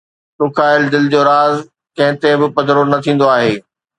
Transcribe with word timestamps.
ڏکايل 0.39 0.81
دل 0.93 1.03
جو 1.13 1.21
راز 1.29 1.55
ڪنهن 1.97 2.15
تي 2.21 2.29
به 2.39 2.47
پڌرو 2.55 2.83
نه 2.91 2.97
ٿيندو 3.05 3.25
آهي 3.35 3.53